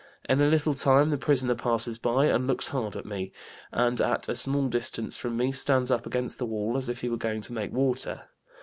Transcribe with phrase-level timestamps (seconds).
[0.27, 3.31] In a little time the prisoner passes by, and looks hard at me,
[3.71, 7.09] and at a small distance from me stands up against the wall as if he
[7.09, 8.23] was going to make water.